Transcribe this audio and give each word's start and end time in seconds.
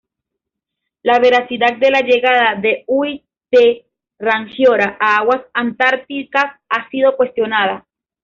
La 1.03 1.19
veracidad 1.19 1.77
de 1.77 1.91
la 1.91 1.99
llegada 2.01 2.55
de 2.59 2.83
Ui-te-Rangiora 2.87 4.97
a 4.99 5.17
aguas 5.17 5.41
antárticas 5.53 6.55
ha 6.69 6.89
sido 6.89 7.15
cuestionada. 7.15 7.85